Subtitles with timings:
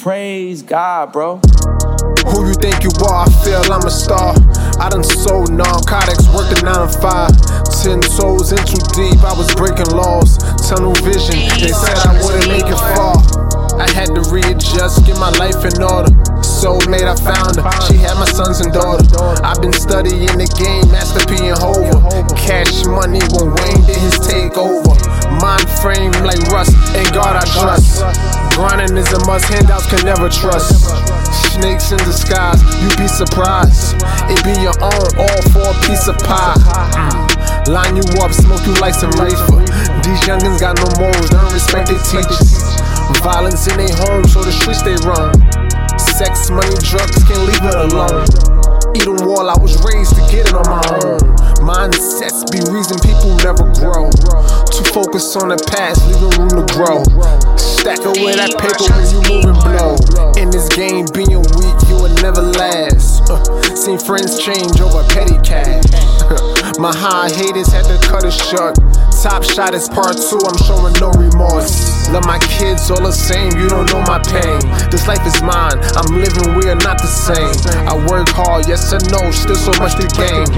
[0.00, 1.36] Praise God, bro.
[2.32, 3.28] Who you think you are?
[3.28, 4.32] I feel I'm a star.
[4.80, 7.60] I done sold narcotics, worked a 9 to 5.
[7.84, 10.40] Ten toes in too deep, I was breaking laws.
[10.64, 13.20] Tunnel vision, they said I wouldn't make it far.
[13.76, 16.08] I had to readjust, get my life in order.
[16.40, 17.68] Soulmate, I found her.
[17.84, 19.04] She had my sons and daughter.
[19.44, 22.00] I've been studying the game, Master P and Hova.
[22.40, 24.96] Cash money when Wayne did his takeover.
[25.44, 28.49] Mind frame like rust, and God I trust.
[29.20, 30.86] A must, handouts can never trust.
[31.52, 33.96] Snakes in disguise, you be surprised.
[34.32, 36.56] It be your own, all for a piece of pie.
[37.68, 39.60] Line you up, smoke you like some reefer.
[40.06, 42.80] These youngins got no morals, don't respect their teachers.
[43.20, 45.34] Violence in their homes, so the streets they run.
[45.98, 48.24] Sex, money, drugs, can't leave it alone.
[48.96, 51.20] Eating wall, I was raised to get it on my own.
[51.60, 54.08] Mindsets be reason people never grow.
[54.72, 57.04] Too focused on the past, leaving room to grow.
[57.90, 59.98] Stack away that paper when you moving blow.
[60.38, 63.26] In this game, being weak, you will never last.
[63.26, 63.42] Uh,
[63.74, 65.82] seen friends change over petty cash.
[66.78, 68.78] My high haters had to cut it short.
[69.18, 72.08] Top shot is part two, I'm showing no remorse.
[72.08, 74.62] Love my kids all the same, you don't know my pain.
[74.88, 77.52] This life is mine, I'm living, we are not the same.
[77.84, 80.48] I work hard, yes or no, still so much to gain.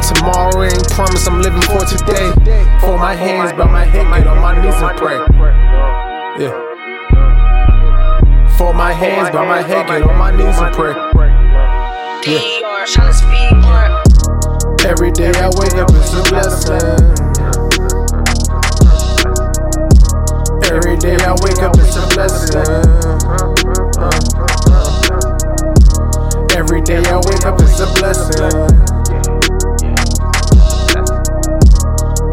[0.00, 2.32] Tomorrow ain't promise, I'm living for today.
[2.80, 5.20] For my hands, but my head, get on my knees and pray.
[6.40, 6.65] Yeah.
[8.58, 10.94] Fold my hands, bow my head, get on my knees and pray.
[12.26, 12.40] Yeah.
[14.88, 16.80] Every day I wake up, it's a blessing.
[20.72, 22.64] Every day I wake up, it's a blessing.
[26.56, 28.52] Every day I wake up, it's a blessing.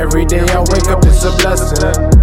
[0.00, 2.13] Every day I wake up, it's a blessing.